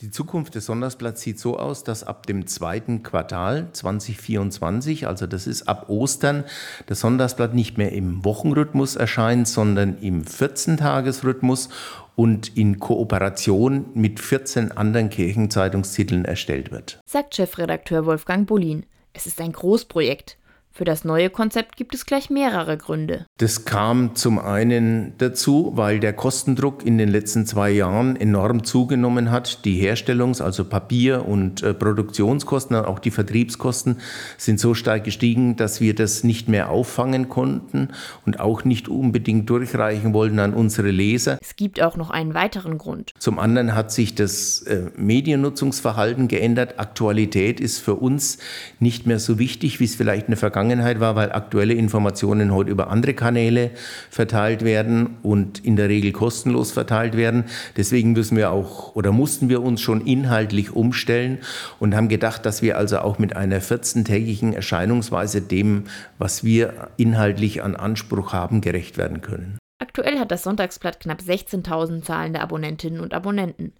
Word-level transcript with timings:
Die 0.00 0.12
Zukunft 0.12 0.54
des 0.54 0.66
Sonntagsblatts 0.66 1.22
sieht 1.22 1.40
so 1.40 1.58
aus, 1.58 1.82
dass 1.82 2.04
ab 2.04 2.24
dem 2.26 2.46
zweiten 2.46 3.02
Quartal 3.02 3.66
2024, 3.72 5.08
also 5.08 5.26
das 5.26 5.48
ist 5.48 5.66
ab 5.66 5.88
Ostern, 5.88 6.44
das 6.86 7.00
Sonntagsblatt 7.00 7.52
nicht 7.52 7.78
mehr 7.78 7.90
im 7.90 8.24
Wochenrhythmus 8.24 8.94
erscheint, 8.94 9.48
sondern 9.48 9.98
im 9.98 10.24
14-Tages-Rhythmus 10.24 11.70
und 12.14 12.56
in 12.56 12.78
Kooperation 12.78 13.86
mit 13.94 14.20
14 14.20 14.70
anderen 14.70 15.10
Kirchenzeitungstiteln 15.10 16.24
erstellt 16.24 16.70
wird. 16.70 17.00
Sagt 17.04 17.34
Chefredakteur 17.34 18.06
Wolfgang 18.06 18.46
Bullin. 18.46 18.86
Es 19.14 19.26
ist 19.26 19.40
ein 19.40 19.50
Großprojekt. 19.50 20.37
Für 20.78 20.84
das 20.84 21.04
neue 21.04 21.28
Konzept 21.28 21.76
gibt 21.76 21.92
es 21.96 22.06
gleich 22.06 22.30
mehrere 22.30 22.78
Gründe. 22.78 23.26
Das 23.38 23.64
kam 23.64 24.14
zum 24.14 24.38
einen 24.38 25.12
dazu, 25.18 25.72
weil 25.74 25.98
der 25.98 26.12
Kostendruck 26.12 26.86
in 26.86 26.98
den 26.98 27.08
letzten 27.08 27.46
zwei 27.46 27.72
Jahren 27.72 28.14
enorm 28.14 28.62
zugenommen 28.62 29.32
hat. 29.32 29.64
Die 29.64 29.76
Herstellungs-, 29.82 30.40
also 30.40 30.64
Papier- 30.64 31.26
und 31.26 31.64
äh, 31.64 31.74
Produktionskosten, 31.74 32.76
auch 32.76 33.00
die 33.00 33.10
Vertriebskosten 33.10 33.96
sind 34.36 34.60
so 34.60 34.72
stark 34.74 35.02
gestiegen, 35.02 35.56
dass 35.56 35.80
wir 35.80 35.96
das 35.96 36.22
nicht 36.22 36.46
mehr 36.46 36.70
auffangen 36.70 37.28
konnten 37.28 37.88
und 38.24 38.38
auch 38.38 38.62
nicht 38.62 38.88
unbedingt 38.88 39.50
durchreichen 39.50 40.12
wollten 40.12 40.38
an 40.38 40.54
unsere 40.54 40.92
Leser. 40.92 41.38
Es 41.42 41.56
gibt 41.56 41.82
auch 41.82 41.96
noch 41.96 42.10
einen 42.10 42.34
weiteren 42.34 42.78
Grund. 42.78 43.10
Zum 43.18 43.40
anderen 43.40 43.74
hat 43.74 43.90
sich 43.90 44.14
das 44.14 44.62
äh, 44.62 44.92
Mediennutzungsverhalten 44.96 46.28
geändert. 46.28 46.78
Aktualität 46.78 47.58
ist 47.58 47.80
für 47.80 47.96
uns 47.96 48.38
nicht 48.78 49.08
mehr 49.08 49.18
so 49.18 49.40
wichtig, 49.40 49.80
wie 49.80 49.84
es 49.84 49.96
vielleicht 49.96 50.28
in 50.28 50.30
der 50.30 50.38
Vergangenheit 50.38 50.67
Vergangenheit 50.68 51.00
war, 51.00 51.16
weil 51.16 51.32
aktuelle 51.32 51.72
Informationen 51.72 52.52
heute 52.52 52.70
über 52.70 52.90
andere 52.90 53.14
Kanäle 53.14 53.70
verteilt 54.10 54.62
werden 54.64 55.16
und 55.22 55.64
in 55.64 55.76
der 55.76 55.88
Regel 55.88 56.12
kostenlos 56.12 56.72
verteilt 56.72 57.16
werden. 57.16 57.44
Deswegen 57.78 58.12
müssen 58.12 58.36
wir 58.36 58.50
auch 58.50 58.94
oder 58.94 59.10
mussten 59.10 59.48
wir 59.48 59.62
uns 59.62 59.80
schon 59.80 60.02
inhaltlich 60.02 60.72
umstellen 60.72 61.38
und 61.80 61.96
haben 61.96 62.08
gedacht, 62.08 62.44
dass 62.44 62.60
wir 62.60 62.76
also 62.76 62.98
auch 62.98 63.18
mit 63.18 63.34
einer 63.34 63.62
14-tägigen 63.62 64.52
Erscheinungsweise 64.52 65.40
dem, 65.40 65.84
was 66.18 66.44
wir 66.44 66.88
inhaltlich 66.98 67.62
an 67.62 67.74
Anspruch 67.74 68.34
haben, 68.34 68.60
gerecht 68.60 68.98
werden 68.98 69.22
können. 69.22 69.56
Aktuell 69.80 70.18
hat 70.18 70.30
das 70.30 70.42
Sonntagsblatt 70.42 71.00
knapp 71.00 71.20
16.000 71.20 72.02
zahlende 72.02 72.40
Abonnentinnen 72.40 73.00
und 73.00 73.14
Abonnenten. 73.14 73.72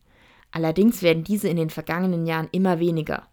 Allerdings 0.52 1.02
werden 1.02 1.22
diese 1.24 1.48
in 1.48 1.58
den 1.58 1.68
vergangenen 1.68 2.24
Jahren 2.24 2.48
immer 2.50 2.78
weniger. 2.78 3.24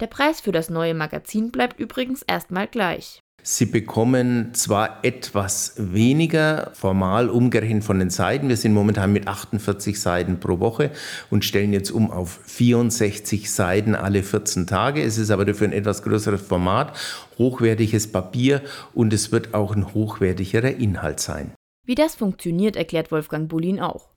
Der 0.00 0.06
Preis 0.06 0.40
für 0.40 0.52
das 0.52 0.70
neue 0.70 0.94
Magazin 0.94 1.50
bleibt 1.50 1.80
übrigens 1.80 2.22
erstmal 2.22 2.68
gleich. 2.68 3.20
Sie 3.42 3.66
bekommen 3.66 4.52
zwar 4.54 5.04
etwas 5.04 5.74
weniger 5.76 6.70
formal 6.74 7.30
umgerechnet 7.30 7.82
von 7.82 7.98
den 7.98 8.10
Seiten. 8.10 8.48
Wir 8.48 8.56
sind 8.56 8.74
momentan 8.74 9.12
mit 9.12 9.26
48 9.26 10.00
Seiten 10.00 10.38
pro 10.38 10.60
Woche 10.60 10.90
und 11.30 11.44
stellen 11.44 11.72
jetzt 11.72 11.90
um 11.90 12.10
auf 12.10 12.40
64 12.44 13.50
Seiten 13.50 13.94
alle 13.96 14.22
14 14.22 14.66
Tage. 14.66 15.02
Es 15.02 15.18
ist 15.18 15.30
aber 15.30 15.44
dafür 15.44 15.68
ein 15.68 15.72
etwas 15.72 16.02
größeres 16.02 16.42
Format, 16.42 16.96
hochwertiges 17.38 18.12
Papier 18.12 18.62
und 18.92 19.12
es 19.12 19.32
wird 19.32 19.54
auch 19.54 19.74
ein 19.74 19.94
hochwertigerer 19.94 20.72
Inhalt 20.72 21.18
sein. 21.18 21.52
Wie 21.86 21.94
das 21.94 22.14
funktioniert, 22.14 22.76
erklärt 22.76 23.10
Wolfgang 23.10 23.48
Bullin 23.48 23.80
auch. 23.80 24.10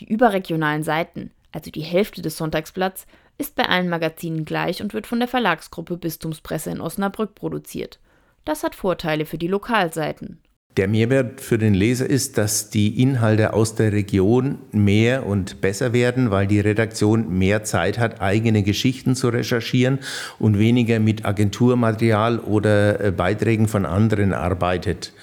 Die 0.00 0.08
überregionalen 0.08 0.82
Seiten, 0.82 1.32
also 1.50 1.70
die 1.70 1.82
Hälfte 1.82 2.22
des 2.22 2.36
Sonntagsblatts, 2.36 3.06
ist 3.38 3.54
bei 3.54 3.68
allen 3.68 3.88
Magazinen 3.88 4.44
gleich 4.44 4.82
und 4.82 4.94
wird 4.94 5.06
von 5.06 5.18
der 5.18 5.28
Verlagsgruppe 5.28 5.96
Bistumspresse 5.96 6.70
in 6.70 6.80
Osnabrück 6.80 7.34
produziert. 7.34 7.98
Das 8.44 8.62
hat 8.62 8.74
Vorteile 8.74 9.26
für 9.26 9.38
die 9.38 9.48
Lokalseiten. 9.48 10.38
Der 10.76 10.88
Mehrwert 10.88 11.40
für 11.40 11.56
den 11.56 11.72
Leser 11.72 12.08
ist, 12.08 12.36
dass 12.36 12.68
die 12.68 13.00
Inhalte 13.00 13.54
aus 13.54 13.76
der 13.76 13.92
Region 13.92 14.58
mehr 14.72 15.24
und 15.24 15.62
besser 15.62 15.94
werden, 15.94 16.30
weil 16.30 16.46
die 16.46 16.60
Redaktion 16.60 17.38
mehr 17.38 17.64
Zeit 17.64 17.98
hat, 17.98 18.20
eigene 18.20 18.62
Geschichten 18.62 19.16
zu 19.16 19.30
recherchieren 19.30 20.00
und 20.38 20.58
weniger 20.58 21.00
mit 21.00 21.24
Agenturmaterial 21.24 22.40
oder 22.40 23.00
äh, 23.02 23.10
Beiträgen 23.10 23.68
von 23.68 23.86
anderen 23.86 24.34
arbeitet. 24.34 25.14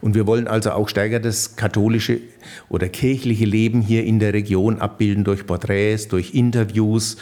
Und 0.00 0.14
wir 0.14 0.26
wollen 0.26 0.48
also 0.48 0.72
auch 0.72 0.88
stärker 0.88 1.20
das 1.20 1.56
katholische 1.56 2.20
oder 2.70 2.88
kirchliche 2.88 3.44
Leben 3.44 3.82
hier 3.82 4.04
in 4.04 4.18
der 4.18 4.32
Region 4.32 4.78
abbilden 4.78 5.24
durch 5.24 5.46
Porträts, 5.46 6.08
durch 6.08 6.34
Interviews 6.34 7.18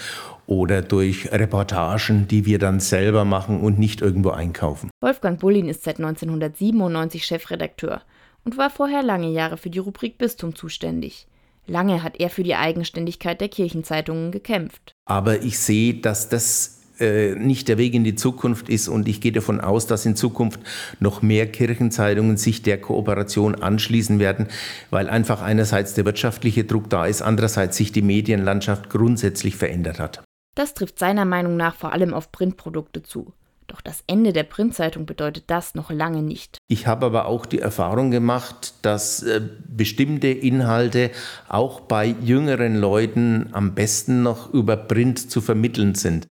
oder 0.50 0.82
durch 0.82 1.30
Reportagen, 1.30 2.26
die 2.26 2.44
wir 2.44 2.58
dann 2.58 2.80
selber 2.80 3.24
machen 3.24 3.60
und 3.60 3.78
nicht 3.78 4.02
irgendwo 4.02 4.30
einkaufen. 4.30 4.90
Wolfgang 5.00 5.38
Bullin 5.38 5.68
ist 5.68 5.84
seit 5.84 5.98
1997 5.98 7.24
Chefredakteur 7.24 8.02
und 8.44 8.58
war 8.58 8.68
vorher 8.68 9.04
lange 9.04 9.30
Jahre 9.30 9.56
für 9.56 9.70
die 9.70 9.78
Rubrik 9.78 10.18
Bistum 10.18 10.56
zuständig. 10.56 11.28
Lange 11.68 12.02
hat 12.02 12.18
er 12.18 12.30
für 12.30 12.42
die 12.42 12.56
Eigenständigkeit 12.56 13.40
der 13.40 13.48
Kirchenzeitungen 13.48 14.32
gekämpft. 14.32 14.92
Aber 15.04 15.40
ich 15.40 15.56
sehe, 15.60 15.94
dass 15.94 16.28
das 16.28 16.80
äh, 16.98 17.36
nicht 17.36 17.68
der 17.68 17.78
Weg 17.78 17.94
in 17.94 18.02
die 18.02 18.16
Zukunft 18.16 18.68
ist 18.68 18.88
und 18.88 19.06
ich 19.06 19.20
gehe 19.20 19.30
davon 19.30 19.60
aus, 19.60 19.86
dass 19.86 20.04
in 20.04 20.16
Zukunft 20.16 20.58
noch 20.98 21.22
mehr 21.22 21.46
Kirchenzeitungen 21.46 22.36
sich 22.36 22.62
der 22.62 22.80
Kooperation 22.80 23.54
anschließen 23.54 24.18
werden, 24.18 24.48
weil 24.90 25.08
einfach 25.08 25.42
einerseits 25.42 25.94
der 25.94 26.06
wirtschaftliche 26.06 26.64
Druck 26.64 26.90
da 26.90 27.06
ist, 27.06 27.22
andererseits 27.22 27.76
sich 27.76 27.92
die 27.92 28.02
Medienlandschaft 28.02 28.90
grundsätzlich 28.90 29.54
verändert 29.54 30.00
hat. 30.00 30.24
Das 30.60 30.74
trifft 30.74 30.98
seiner 30.98 31.24
Meinung 31.24 31.56
nach 31.56 31.74
vor 31.74 31.94
allem 31.94 32.12
auf 32.12 32.32
Printprodukte 32.32 33.02
zu. 33.02 33.32
Doch 33.66 33.80
das 33.80 34.04
Ende 34.06 34.34
der 34.34 34.42
Printzeitung 34.42 35.06
bedeutet 35.06 35.44
das 35.46 35.74
noch 35.74 35.90
lange 35.90 36.22
nicht. 36.22 36.58
Ich 36.68 36.86
habe 36.86 37.06
aber 37.06 37.24
auch 37.24 37.46
die 37.46 37.60
Erfahrung 37.60 38.10
gemacht, 38.10 38.74
dass 38.82 39.22
äh, 39.22 39.40
bestimmte 39.66 40.26
Inhalte 40.26 41.12
auch 41.48 41.80
bei 41.80 42.14
jüngeren 42.20 42.76
Leuten 42.76 43.48
am 43.52 43.74
besten 43.74 44.22
noch 44.22 44.52
über 44.52 44.76
Print 44.76 45.30
zu 45.30 45.40
vermitteln 45.40 45.94
sind. 45.94 46.26